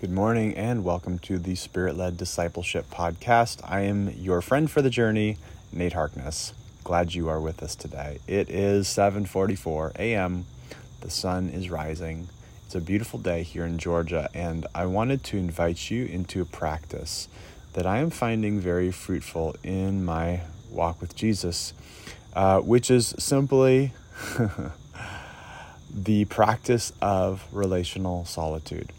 Good 0.00 0.10
morning 0.10 0.56
and 0.56 0.82
welcome 0.82 1.18
to 1.18 1.38
the 1.38 1.54
Spirit 1.54 1.94
Led 1.94 2.16
Discipleship 2.16 2.88
Podcast. 2.90 3.60
I 3.62 3.80
am 3.80 4.08
your 4.08 4.40
friend 4.40 4.70
for 4.70 4.80
the 4.80 4.88
journey, 4.88 5.36
Nate 5.74 5.92
Harkness. 5.92 6.54
Glad 6.84 7.14
you 7.14 7.28
are 7.28 7.38
with 7.38 7.62
us 7.62 7.74
today. 7.74 8.18
It 8.26 8.48
is 8.48 8.88
7:44 8.88 9.94
a.m. 9.98 10.46
The 11.02 11.10
sun 11.10 11.50
is 11.50 11.68
rising. 11.68 12.30
It's 12.64 12.74
a 12.74 12.80
beautiful 12.80 13.18
day 13.18 13.42
here 13.42 13.66
in 13.66 13.76
Georgia 13.76 14.30
and 14.32 14.66
I 14.74 14.86
wanted 14.86 15.22
to 15.24 15.36
invite 15.36 15.90
you 15.90 16.06
into 16.06 16.40
a 16.40 16.46
practice 16.46 17.28
that 17.74 17.86
I 17.86 17.98
am 17.98 18.08
finding 18.08 18.58
very 18.58 18.90
fruitful 18.90 19.56
in 19.62 20.02
my 20.02 20.40
walk 20.70 20.98
with 21.02 21.14
Jesus, 21.14 21.74
uh, 22.32 22.60
which 22.60 22.90
is 22.90 23.14
simply 23.18 23.92
the 25.94 26.24
practice 26.24 26.94
of 27.02 27.44
relational 27.52 28.24
solitude. 28.24 28.94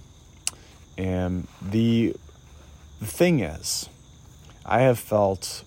And 0.98 1.48
the, 1.62 2.16
the 3.00 3.06
thing 3.06 3.40
is, 3.40 3.90
I 4.66 4.82
have 4.82 5.00
felt 5.00 5.64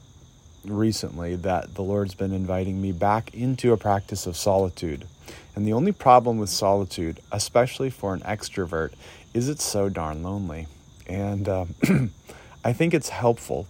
recently 0.64 1.36
that 1.36 1.74
the 1.74 1.82
Lord's 1.82 2.14
been 2.14 2.32
inviting 2.32 2.80
me 2.80 2.92
back 2.92 3.34
into 3.34 3.72
a 3.72 3.76
practice 3.76 4.26
of 4.26 4.36
solitude. 4.36 5.06
And 5.54 5.66
the 5.66 5.72
only 5.72 5.92
problem 5.92 6.38
with 6.38 6.50
solitude, 6.50 7.20
especially 7.30 7.90
for 7.90 8.14
an 8.14 8.20
extrovert, 8.20 8.92
is 9.32 9.48
it's 9.48 9.64
so 9.64 9.88
darn 9.88 10.22
lonely. 10.22 10.66
And 11.06 11.48
uh, 11.48 11.66
I 12.64 12.72
think 12.72 12.94
it's 12.94 13.10
helpful 13.10 13.66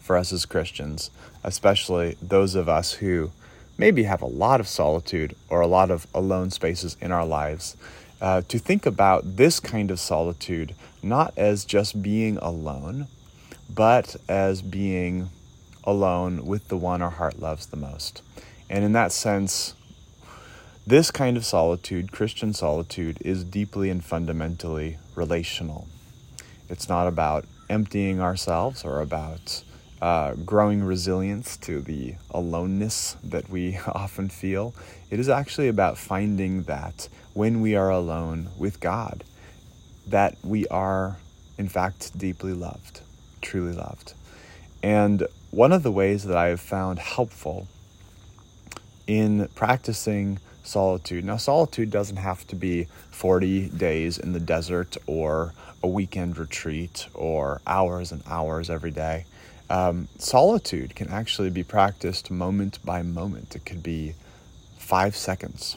for 0.00 0.16
us 0.16 0.32
as 0.32 0.46
Christians, 0.46 1.10
especially 1.44 2.16
those 2.22 2.54
of 2.54 2.68
us 2.68 2.94
who 2.94 3.30
maybe 3.76 4.04
have 4.04 4.22
a 4.22 4.26
lot 4.26 4.60
of 4.60 4.66
solitude 4.66 5.36
or 5.48 5.60
a 5.60 5.66
lot 5.66 5.90
of 5.90 6.06
alone 6.14 6.50
spaces 6.50 6.96
in 7.00 7.12
our 7.12 7.26
lives, 7.26 7.76
uh, 8.20 8.42
to 8.48 8.58
think 8.58 8.86
about 8.86 9.36
this 9.36 9.60
kind 9.60 9.90
of 9.90 10.00
solitude 10.00 10.74
not 11.02 11.32
as 11.36 11.64
just 11.64 12.02
being 12.02 12.36
alone, 12.38 13.06
but 13.72 14.16
as 14.28 14.62
being 14.62 15.30
alone 15.84 16.44
with 16.44 16.68
the 16.68 16.76
one 16.76 17.02
our 17.02 17.10
heart 17.10 17.38
loves 17.38 17.66
the 17.66 17.76
most. 17.76 18.22
And 18.68 18.84
in 18.84 18.92
that 18.92 19.12
sense, 19.12 19.74
this 20.86 21.10
kind 21.10 21.36
of 21.36 21.44
solitude, 21.44 22.12
Christian 22.12 22.52
solitude, 22.52 23.18
is 23.20 23.44
deeply 23.44 23.90
and 23.90 24.04
fundamentally 24.04 24.98
relational. 25.14 25.86
It's 26.68 26.88
not 26.88 27.06
about 27.06 27.44
emptying 27.70 28.20
ourselves 28.20 28.84
or 28.84 29.00
about 29.00 29.62
uh, 30.00 30.34
growing 30.34 30.82
resilience 30.84 31.56
to 31.56 31.80
the 31.80 32.14
aloneness 32.30 33.16
that 33.22 33.48
we 33.48 33.78
often 33.86 34.28
feel. 34.28 34.74
It 35.10 35.18
is 35.18 35.28
actually 35.28 35.68
about 35.68 35.98
finding 35.98 36.64
that 36.64 37.08
when 37.34 37.60
we 37.60 37.74
are 37.74 37.90
alone 37.90 38.50
with 38.58 38.80
God, 38.80 39.24
that 40.06 40.36
we 40.42 40.66
are, 40.68 41.18
in 41.56 41.68
fact, 41.68 42.16
deeply 42.16 42.52
loved, 42.52 43.00
truly 43.40 43.72
loved. 43.72 44.14
And 44.82 45.26
one 45.50 45.72
of 45.72 45.82
the 45.82 45.92
ways 45.92 46.24
that 46.24 46.36
I 46.36 46.48
have 46.48 46.60
found 46.60 46.98
helpful 46.98 47.66
in 49.06 49.48
practicing 49.54 50.38
solitude. 50.62 51.24
Now, 51.24 51.38
solitude 51.38 51.90
doesn't 51.90 52.18
have 52.18 52.46
to 52.48 52.56
be 52.56 52.86
40 53.10 53.70
days 53.70 54.18
in 54.18 54.32
the 54.32 54.40
desert 54.40 54.96
or 55.06 55.54
a 55.82 55.88
weekend 55.88 56.36
retreat 56.36 57.08
or 57.14 57.60
hours 57.66 58.12
and 58.12 58.22
hours 58.28 58.68
every 58.68 58.90
day. 58.90 59.24
Um, 59.70 60.08
solitude 60.18 60.94
can 60.94 61.08
actually 61.08 61.50
be 61.50 61.62
practiced 61.62 62.30
moment 62.30 62.78
by 62.84 63.02
moment. 63.02 63.54
It 63.54 63.66
could 63.66 63.82
be 63.82 64.14
five 64.78 65.14
seconds, 65.14 65.76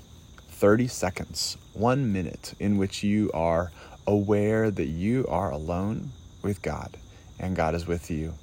30 0.49 0.87
seconds, 0.87 1.57
one 1.73 2.13
minute 2.13 2.53
in 2.59 2.77
which 2.77 3.03
you 3.03 3.29
are 3.33 3.71
aware 4.07 4.71
that 4.71 4.87
you 4.87 5.25
are 5.27 5.51
alone 5.51 6.11
with 6.41 6.61
God 6.61 6.97
and 7.39 7.55
God 7.55 7.75
is 7.75 7.85
with 7.85 8.09
you 8.09 8.35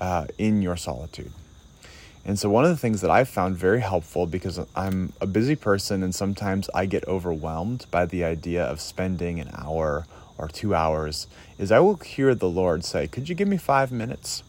uh, 0.00 0.26
in 0.38 0.62
your 0.62 0.76
solitude. 0.76 1.32
And 2.24 2.38
so, 2.38 2.50
one 2.50 2.64
of 2.64 2.70
the 2.70 2.76
things 2.76 3.00
that 3.00 3.10
I've 3.10 3.28
found 3.28 3.56
very 3.56 3.80
helpful 3.80 4.26
because 4.26 4.60
I'm 4.74 5.12
a 5.20 5.26
busy 5.26 5.54
person 5.54 6.02
and 6.02 6.14
sometimes 6.14 6.68
I 6.74 6.86
get 6.86 7.06
overwhelmed 7.06 7.86
by 7.90 8.06
the 8.06 8.24
idea 8.24 8.64
of 8.64 8.80
spending 8.80 9.40
an 9.40 9.50
hour 9.56 10.06
or 10.36 10.48
two 10.48 10.74
hours 10.74 11.26
is 11.58 11.72
I 11.72 11.78
will 11.78 11.96
hear 11.96 12.34
the 12.34 12.48
Lord 12.48 12.84
say, 12.84 13.06
Could 13.06 13.28
you 13.28 13.34
give 13.34 13.48
me 13.48 13.56
five 13.56 13.92
minutes? 13.92 14.42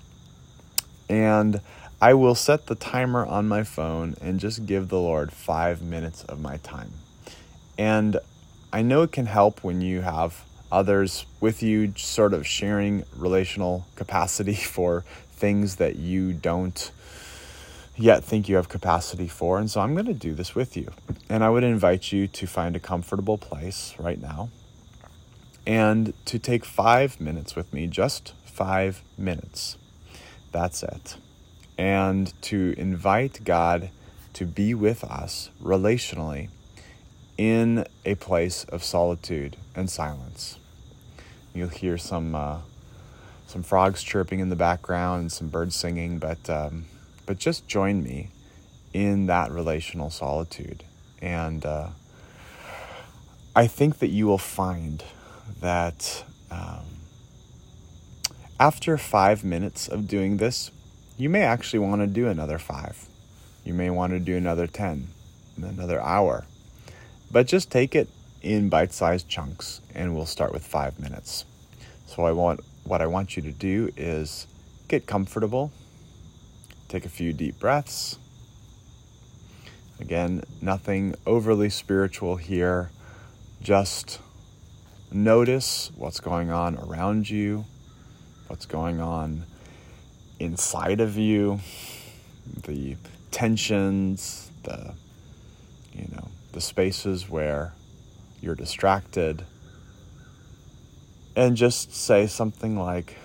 And 1.10 1.62
I 2.02 2.14
will 2.14 2.36
set 2.36 2.68
the 2.68 2.76
timer 2.76 3.26
on 3.26 3.48
my 3.48 3.64
phone 3.64 4.16
and 4.22 4.40
just 4.40 4.66
give 4.66 4.88
the 4.88 5.00
Lord 5.00 5.34
five 5.34 5.82
minutes 5.82 6.24
of 6.24 6.40
my 6.40 6.58
time. 6.58 6.94
And 7.78 8.18
I 8.72 8.84
know 8.84 9.02
it 9.02 9.12
can 9.12 9.26
help 9.26 9.64
when 9.64 9.82
you 9.82 10.02
have 10.02 10.46
others 10.72 11.26
with 11.42 11.64
you, 11.64 11.94
sort 11.98 12.34
of 12.34 12.46
sharing 12.46 13.04
relational 13.16 13.88
capacity 13.96 14.54
for 14.76 15.04
things 15.32 15.78
that 15.78 15.96
you 15.96 16.32
don't 16.32 16.92
yet 17.98 18.24
think 18.24 18.48
you 18.48 18.56
have 18.56 18.70
capacity 18.70 19.28
for. 19.28 19.60
And 19.60 19.70
so 19.70 19.82
I'm 19.82 19.94
going 19.94 20.06
to 20.06 20.14
do 20.14 20.34
this 20.34 20.56
with 20.56 20.78
you. 20.78 20.92
And 21.28 21.44
I 21.44 21.50
would 21.50 21.64
invite 21.64 22.14
you 22.14 22.28
to 22.28 22.48
find 22.48 22.76
a 22.76 22.80
comfortable 22.80 23.38
place 23.38 23.94
right 24.00 24.22
now 24.22 24.50
and 25.68 26.14
to 26.26 26.40
take 26.40 26.64
five 26.64 27.20
minutes 27.20 27.56
with 27.56 27.74
me, 27.74 27.88
just 27.88 28.34
five 28.46 29.04
minutes. 29.18 29.78
That's 30.52 30.84
it. 30.84 31.18
And 31.78 32.34
to 32.44 32.74
invite 32.78 33.44
God 33.44 33.90
to 34.34 34.46
be 34.46 34.74
with 34.74 35.04
us 35.04 35.50
relationally 35.62 36.50
in 37.38 37.86
a 38.06 38.16
place 38.16 38.66
of 38.66 38.84
solitude 38.84 39.56
and 39.76 39.90
silence. 39.90 40.60
You'll 41.54 41.70
hear 41.70 41.98
some 41.98 42.36
uh, 42.36 42.60
some 43.48 43.64
frogs 43.64 44.04
chirping 44.04 44.40
in 44.40 44.50
the 44.50 44.56
background 44.56 45.22
and 45.22 45.32
some 45.32 45.48
birds 45.48 45.76
singing, 45.76 46.20
but 46.20 46.50
um, 46.50 46.86
but 47.26 47.38
just 47.40 47.68
join 47.68 48.04
me 48.04 48.30
in 48.94 49.28
that 49.28 49.52
relational 49.52 50.10
solitude, 50.10 50.84
and 51.22 51.66
uh, 51.66 51.90
I 53.56 53.68
think 53.68 54.00
that 54.00 54.10
you 54.10 54.28
will 54.28 54.38
find 54.38 55.04
that 55.62 56.24
um, 56.52 56.99
after 58.60 58.98
five 58.98 59.44
minutes 59.44 59.88
of 59.88 60.08
doing 60.08 60.38
this, 60.38 60.72
you 61.18 61.30
may 61.30 61.44
actually 61.44 61.80
want 61.80 62.02
to 62.02 62.08
do 62.08 62.28
another 62.28 62.58
five. 62.58 63.08
You 63.64 63.74
may 63.74 63.90
want 63.90 64.12
to 64.12 64.20
do 64.20 64.36
another 64.36 64.68
10, 64.68 65.08
another 65.58 66.02
hour. 66.02 66.46
But 67.32 67.48
just 67.48 67.72
take 67.72 67.96
it 67.96 68.10
in 68.42 68.68
bite 68.68 68.92
sized 68.92 69.30
chunks, 69.30 69.82
and 69.96 70.14
we'll 70.14 70.26
start 70.26 70.52
with 70.52 70.66
five 70.66 71.00
minutes. 71.00 71.46
So, 72.06 72.26
I 72.26 72.32
want, 72.32 72.62
what 72.84 73.02
I 73.02 73.08
want 73.08 73.38
you 73.38 73.44
to 73.44 73.52
do 73.52 73.92
is 73.96 74.48
get 74.88 75.06
comfortable, 75.06 75.72
take 76.90 77.06
a 77.06 77.10
few 77.10 77.32
deep 77.32 77.60
breaths. 77.60 78.18
Again, 80.02 80.44
nothing 80.62 81.16
overly 81.26 81.70
spiritual 81.70 82.38
here. 82.38 82.90
Just 83.62 84.20
notice 85.12 85.92
what's 85.96 86.20
going 86.20 86.50
on 86.50 86.78
around 86.78 87.30
you 87.30 87.66
what's 88.50 88.66
going 88.66 89.00
on 89.00 89.44
inside 90.40 91.02
of 91.02 91.18
you, 91.18 91.60
the 92.66 92.96
tensions, 93.32 94.50
the 94.64 94.94
you 95.94 96.08
know, 96.12 96.28
the 96.54 96.62
spaces 96.62 97.30
where 97.30 97.74
you're 98.42 98.56
distracted. 98.56 99.44
And 101.36 101.56
just 101.56 101.94
say 101.94 102.28
something 102.28 102.78
like, 102.78 103.16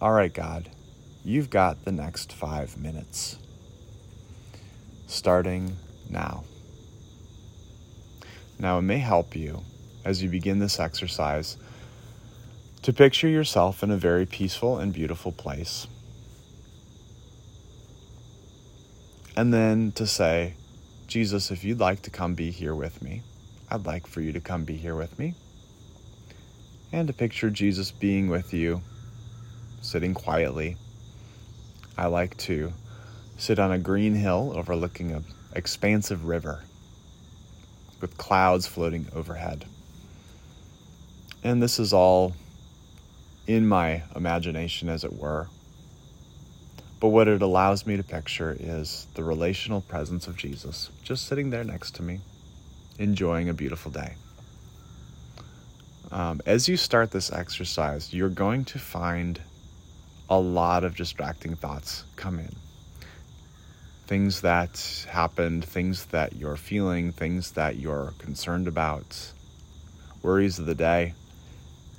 All 0.00 0.12
right, 0.12 0.32
God, 0.32 0.70
you've 1.24 1.50
got 1.50 1.84
the 1.84 1.92
next 1.92 2.32
five 2.32 2.76
minutes. 2.76 3.38
Starting 5.06 5.76
now. 6.10 6.44
Now, 8.58 8.78
it 8.78 8.82
may 8.82 8.98
help 8.98 9.34
you 9.34 9.62
as 10.04 10.22
you 10.22 10.28
begin 10.28 10.58
this 10.58 10.78
exercise 10.78 11.56
to 12.88 12.92
picture 12.94 13.28
yourself 13.28 13.82
in 13.82 13.90
a 13.90 13.98
very 13.98 14.24
peaceful 14.24 14.78
and 14.78 14.94
beautiful 14.94 15.30
place. 15.30 15.86
And 19.36 19.52
then 19.52 19.92
to 19.92 20.06
say, 20.06 20.54
Jesus, 21.06 21.50
if 21.50 21.64
you'd 21.64 21.80
like 21.80 22.00
to 22.04 22.10
come 22.10 22.32
be 22.32 22.50
here 22.50 22.74
with 22.74 23.02
me, 23.02 23.20
I'd 23.70 23.84
like 23.84 24.06
for 24.06 24.22
you 24.22 24.32
to 24.32 24.40
come 24.40 24.64
be 24.64 24.76
here 24.78 24.94
with 24.94 25.18
me. 25.18 25.34
And 26.90 27.06
to 27.08 27.12
picture 27.12 27.50
Jesus 27.50 27.90
being 27.90 28.28
with 28.28 28.54
you, 28.54 28.80
sitting 29.82 30.14
quietly. 30.14 30.78
I 31.98 32.06
like 32.06 32.38
to 32.38 32.72
sit 33.36 33.58
on 33.58 33.70
a 33.70 33.78
green 33.78 34.14
hill 34.14 34.54
overlooking 34.56 35.12
an 35.12 35.26
expansive 35.54 36.24
river 36.24 36.62
with 38.00 38.16
clouds 38.16 38.66
floating 38.66 39.08
overhead. 39.14 39.66
And 41.44 41.62
this 41.62 41.78
is 41.78 41.92
all 41.92 42.34
in 43.48 43.66
my 43.68 44.04
imagination, 44.16 44.90
as 44.90 45.04
it 45.04 45.14
were. 45.14 45.48
But 47.00 47.08
what 47.10 47.28
it 47.28 47.42
allows 47.42 47.86
me 47.86 47.96
to 47.98 48.04
picture 48.04 48.56
is 48.60 49.08
the 49.14 49.24
relational 49.24 49.80
presence 49.82 50.28
of 50.28 50.36
Jesus 50.36 50.90
just 51.02 51.26
sitting 51.26 51.50
there 51.50 51.64
next 51.64 51.96
to 51.96 52.02
me, 52.04 52.20
enjoying 52.98 53.48
a 53.50 53.54
beautiful 53.54 53.92
day. 53.92 54.16
um, 56.12 56.40
as 56.46 56.68
you 56.68 56.76
start 56.76 57.10
this 57.10 57.32
exercise, 57.32 58.14
you're 58.14 58.30
going 58.30 58.64
to 58.66 58.78
find 58.78 59.40
a 60.30 60.38
lot 60.40 60.84
of 60.84 60.96
distracting 60.96 61.56
thoughts 61.56 62.04
come 62.16 62.38
in. 62.38 62.56
Things 64.06 64.42
that 64.42 65.06
happened, 65.10 65.64
things 65.64 66.06
that 66.06 66.36
you're 66.36 66.56
feeling, 66.56 67.12
things 67.12 67.52
that 67.52 67.76
you're 67.76 68.14
concerned 68.18 68.68
about, 68.68 69.32
worries 70.22 70.58
of 70.58 70.66
the 70.66 70.74
day. 70.74 71.14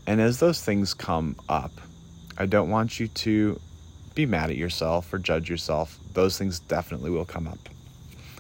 And 0.09 0.19
as 0.19 0.39
those 0.39 0.59
things 0.59 0.95
come 0.95 1.35
up, 1.47 1.71
I 2.35 2.47
don't 2.47 2.71
want 2.71 2.99
you 2.99 3.09
to 3.09 3.61
be 4.15 4.25
mad 4.25 4.49
at 4.49 4.55
yourself 4.55 5.13
or 5.13 5.19
judge 5.19 5.51
yourself. 5.51 5.99
Those 6.13 6.35
things 6.35 6.59
definitely 6.61 7.11
will 7.11 7.25
come 7.25 7.47
up. 7.47 7.59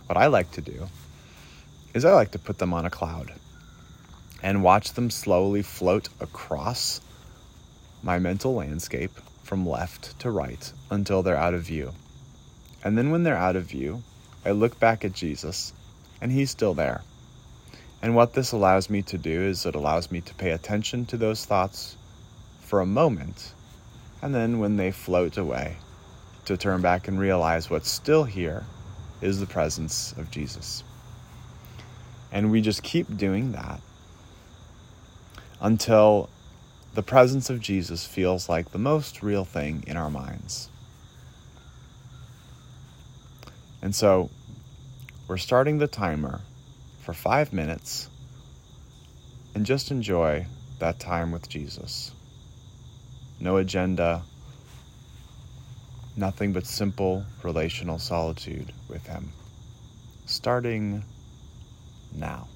What 0.07 0.17
I 0.17 0.25
like 0.25 0.49
to 0.53 0.61
do 0.61 0.87
is 1.93 2.05
I 2.05 2.13
like 2.13 2.31
to 2.31 2.39
put 2.39 2.57
them 2.57 2.73
on 2.73 2.87
a 2.87 2.89
cloud 2.89 3.31
and 4.41 4.63
watch 4.63 4.93
them 4.93 5.11
slowly 5.11 5.61
float 5.61 6.09
across 6.19 7.01
my 8.01 8.17
mental 8.17 8.55
landscape 8.55 9.13
from 9.43 9.69
left 9.69 10.19
to 10.21 10.31
right 10.31 10.73
until 10.89 11.21
they're 11.21 11.37
out 11.37 11.53
of 11.53 11.61
view. 11.61 11.91
And 12.83 12.97
then 12.97 13.11
when 13.11 13.21
they're 13.21 13.37
out 13.37 13.55
of 13.55 13.65
view, 13.65 14.01
I 14.43 14.51
look 14.53 14.79
back 14.79 15.05
at 15.05 15.13
Jesus 15.13 15.71
and 16.19 16.31
he's 16.31 16.49
still 16.49 16.73
there. 16.73 17.03
And 18.01 18.15
what 18.15 18.33
this 18.33 18.53
allows 18.53 18.89
me 18.89 19.01
to 19.03 19.17
do 19.17 19.41
is 19.41 19.65
it 19.65 19.75
allows 19.75 20.11
me 20.11 20.21
to 20.21 20.33
pay 20.35 20.51
attention 20.51 21.05
to 21.07 21.17
those 21.17 21.45
thoughts 21.45 21.97
for 22.61 22.79
a 22.79 22.85
moment, 22.85 23.53
and 24.21 24.33
then 24.33 24.59
when 24.59 24.77
they 24.77 24.91
float 24.91 25.37
away, 25.37 25.77
to 26.45 26.57
turn 26.57 26.81
back 26.81 27.07
and 27.07 27.19
realize 27.19 27.69
what's 27.69 27.89
still 27.89 28.23
here 28.23 28.63
is 29.21 29.39
the 29.39 29.45
presence 29.45 30.13
of 30.13 30.31
Jesus. 30.31 30.83
And 32.31 32.51
we 32.51 32.61
just 32.61 32.83
keep 32.83 33.17
doing 33.17 33.51
that 33.51 33.81
until 35.61 36.29
the 36.93 37.03
presence 37.03 37.49
of 37.49 37.59
Jesus 37.59 38.05
feels 38.05 38.49
like 38.49 38.71
the 38.71 38.79
most 38.79 39.21
real 39.21 39.45
thing 39.45 39.83
in 39.85 39.97
our 39.97 40.09
minds. 40.09 40.69
And 43.81 43.93
so 43.93 44.29
we're 45.27 45.37
starting 45.37 45.77
the 45.77 45.87
timer 45.87 46.41
for 47.09 47.13
five 47.15 47.51
minutes 47.51 48.07
and 49.55 49.65
just 49.65 49.89
enjoy 49.89 50.45
that 50.77 50.99
time 50.99 51.31
with 51.31 51.49
Jesus. 51.49 52.11
No 53.39 53.57
agenda, 53.57 54.21
nothing 56.15 56.53
but 56.53 56.67
simple 56.67 57.25
relational 57.41 57.97
solitude 57.97 58.71
with 58.87 59.07
Him. 59.07 59.31
Starting 60.27 61.03
now. 62.13 62.47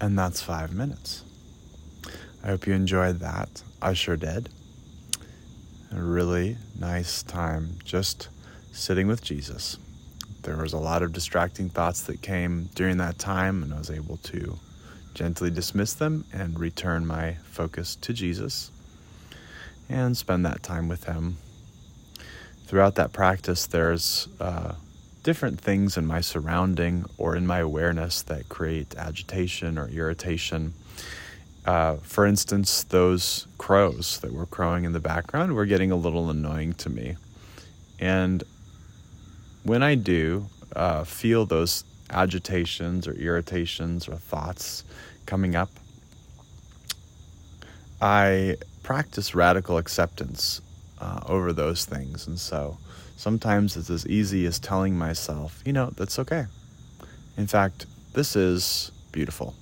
And 0.00 0.18
that's 0.18 0.40
five 0.40 0.72
minutes. 0.72 1.24
I 2.42 2.48
hope 2.48 2.66
you 2.66 2.72
enjoyed 2.72 3.20
that. 3.20 3.62
I 3.82 3.92
sure 3.92 4.16
did. 4.16 4.48
A 5.92 6.00
really 6.00 6.56
nice 6.78 7.22
time 7.22 7.78
just 7.84 8.28
sitting 8.72 9.06
with 9.06 9.22
Jesus. 9.22 9.76
There 10.42 10.56
was 10.56 10.72
a 10.72 10.78
lot 10.78 11.02
of 11.02 11.12
distracting 11.12 11.68
thoughts 11.68 12.02
that 12.04 12.22
came 12.22 12.70
during 12.74 12.96
that 12.96 13.18
time, 13.18 13.62
and 13.62 13.74
I 13.74 13.78
was 13.78 13.90
able 13.90 14.16
to 14.18 14.58
gently 15.12 15.50
dismiss 15.50 15.92
them 15.92 16.24
and 16.32 16.58
return 16.58 17.06
my 17.06 17.34
focus 17.50 17.96
to 17.96 18.14
Jesus 18.14 18.70
and 19.90 20.16
spend 20.16 20.46
that 20.46 20.62
time 20.62 20.88
with 20.88 21.04
Him. 21.04 21.36
Throughout 22.66 22.94
that 22.94 23.12
practice, 23.12 23.66
there's 23.66 24.28
uh, 24.40 24.74
different 25.22 25.60
things 25.60 25.96
in 25.96 26.06
my 26.06 26.20
surrounding 26.20 27.04
or 27.18 27.36
in 27.36 27.46
my 27.46 27.58
awareness 27.58 28.22
that 28.22 28.48
create 28.48 28.96
agitation 28.96 29.78
or 29.78 29.88
irritation. 29.88 30.72
Uh, 31.66 31.96
for 31.96 32.26
instance, 32.26 32.84
those 32.84 33.46
crows 33.58 34.18
that 34.20 34.32
were 34.32 34.46
crowing 34.46 34.84
in 34.84 34.92
the 34.92 35.00
background 35.00 35.54
were 35.54 35.66
getting 35.66 35.90
a 35.90 35.96
little 35.96 36.30
annoying 36.30 36.72
to 36.72 36.88
me. 36.88 37.16
And 37.98 38.42
when 39.62 39.82
I 39.82 39.94
do 39.94 40.46
uh, 40.74 41.04
feel 41.04 41.44
those 41.44 41.84
agitations 42.08 43.06
or 43.06 43.12
irritations 43.12 44.08
or 44.08 44.16
thoughts 44.16 44.84
coming 45.26 45.54
up, 45.54 45.70
I 48.00 48.56
practice 48.82 49.34
radical 49.34 49.76
acceptance 49.76 50.62
uh, 50.98 51.20
over 51.26 51.52
those 51.52 51.84
things. 51.84 52.26
And 52.26 52.38
so 52.38 52.78
sometimes 53.20 53.76
it's 53.76 53.90
as 53.90 54.06
easy 54.06 54.46
as 54.46 54.58
telling 54.58 54.96
myself, 54.96 55.62
you 55.66 55.74
know, 55.74 55.92
that's 55.94 56.18
okay. 56.18 56.46
In 57.36 57.46
fact, 57.46 57.84
this 58.14 58.34
is 58.34 58.90
beautiful. 59.12 59.54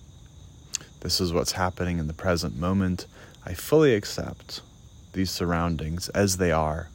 This 1.00 1.20
is 1.20 1.32
what's 1.32 1.50
happening 1.50 1.98
in 1.98 2.06
the 2.06 2.14
present 2.14 2.56
moment. 2.56 3.06
I 3.44 3.54
fully 3.54 3.96
accept 3.96 4.60
these 5.12 5.32
surroundings 5.32 6.08
as 6.10 6.36
they 6.36 6.52
are, 6.52 6.88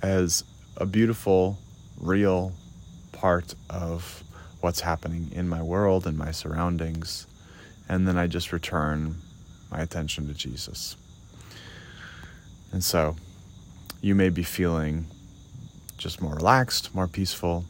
as 0.00 0.44
a 0.76 0.86
beautiful, 0.86 1.58
real 1.98 2.52
part 3.10 3.56
of 3.68 4.22
what's 4.60 4.82
happening 4.82 5.32
in 5.32 5.48
my 5.48 5.62
world 5.62 6.06
and 6.06 6.16
my 6.16 6.30
surroundings. 6.30 7.26
And 7.88 8.06
then 8.06 8.16
I 8.16 8.28
just 8.28 8.52
return 8.52 9.16
my 9.68 9.80
attention 9.80 10.28
to 10.28 10.34
Jesus. 10.34 10.96
And 12.70 12.84
so 12.84 13.16
you 14.00 14.14
may 14.14 14.28
be 14.28 14.44
feeling 14.44 15.06
just 15.98 16.20
more 16.20 16.34
relaxed, 16.34 16.94
more 16.94 17.08
peaceful. 17.08 17.64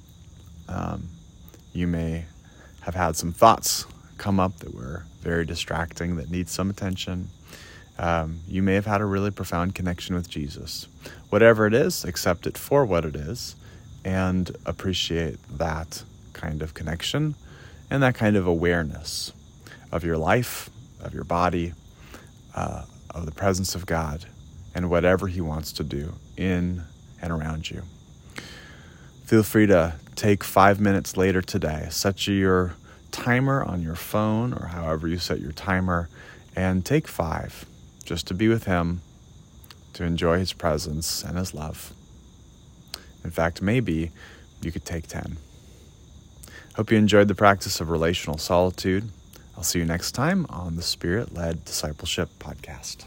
Um, 0.68 1.08
you 1.72 1.86
may 1.86 2.24
have 2.80 2.94
had 2.94 3.16
some 3.16 3.32
thoughts 3.32 3.86
come 4.18 4.38
up 4.38 4.58
that 4.58 4.74
were 4.74 5.04
very 5.20 5.44
distracting, 5.44 6.16
that 6.16 6.30
need 6.30 6.48
some 6.48 6.70
attention. 6.70 7.28
Um, 7.98 8.40
you 8.48 8.62
may 8.62 8.74
have 8.74 8.86
had 8.86 9.00
a 9.00 9.04
really 9.04 9.30
profound 9.30 9.74
connection 9.74 10.14
with 10.14 10.28
Jesus. 10.28 10.86
Whatever 11.30 11.66
it 11.66 11.74
is, 11.74 12.04
accept 12.04 12.46
it 12.46 12.58
for 12.58 12.84
what 12.84 13.04
it 13.04 13.16
is 13.16 13.56
and 14.04 14.50
appreciate 14.66 15.38
that 15.58 16.02
kind 16.32 16.62
of 16.62 16.74
connection 16.74 17.34
and 17.90 18.02
that 18.02 18.14
kind 18.14 18.36
of 18.36 18.46
awareness 18.46 19.32
of 19.92 20.04
your 20.04 20.18
life, 20.18 20.70
of 21.00 21.14
your 21.14 21.24
body, 21.24 21.72
uh, 22.54 22.84
of 23.10 23.26
the 23.26 23.32
presence 23.32 23.74
of 23.74 23.86
God, 23.86 24.26
and 24.74 24.90
whatever 24.90 25.28
He 25.28 25.40
wants 25.40 25.72
to 25.72 25.84
do 25.84 26.12
in 26.36 26.82
and 27.22 27.32
around 27.32 27.70
you 27.70 27.82
feel 29.24 29.42
free 29.42 29.66
to 29.66 29.94
take 30.14 30.44
five 30.44 30.80
minutes 30.80 31.16
later 31.16 31.42
today. 31.42 31.88
Set 31.90 32.26
your 32.26 32.74
timer 33.10 33.62
on 33.62 33.82
your 33.82 33.94
phone 33.94 34.52
or 34.52 34.66
however 34.66 35.08
you 35.08 35.18
set 35.18 35.40
your 35.40 35.52
timer 35.52 36.08
and 36.54 36.84
take 36.84 37.08
five 37.08 37.64
just 38.04 38.26
to 38.26 38.34
be 38.34 38.48
with 38.48 38.64
Him, 38.64 39.00
to 39.94 40.04
enjoy 40.04 40.38
His 40.38 40.52
presence 40.52 41.22
and 41.22 41.38
His 41.38 41.54
love. 41.54 41.92
In 43.24 43.30
fact, 43.30 43.62
maybe 43.62 44.10
you 44.60 44.70
could 44.70 44.84
take 44.84 45.06
10. 45.06 45.38
Hope 46.76 46.90
you 46.90 46.98
enjoyed 46.98 47.28
the 47.28 47.34
practice 47.34 47.80
of 47.80 47.88
relational 47.88 48.36
solitude. 48.36 49.10
I'll 49.56 49.62
see 49.62 49.78
you 49.78 49.84
next 49.84 50.12
time 50.12 50.46
on 50.50 50.76
the 50.76 50.82
Spirit 50.82 51.32
Led 51.32 51.64
Discipleship 51.64 52.28
Podcast. 52.38 53.06